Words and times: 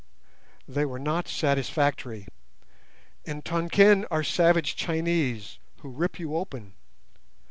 They 0.67 0.83
were 0.83 0.97
not 0.97 1.27
satisfactory. 1.27 2.25
In 3.23 3.43
Tonquin 3.43 4.07
are 4.09 4.23
savage 4.23 4.75
Chinese 4.75 5.59
who 5.81 5.89
rip 5.89 6.17
you 6.17 6.35
open. 6.35 6.73